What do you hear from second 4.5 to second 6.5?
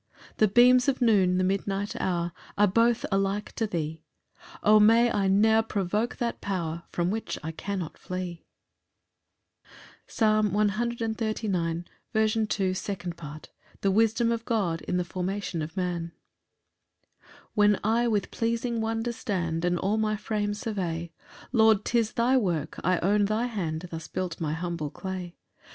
O may I ne'er provoke that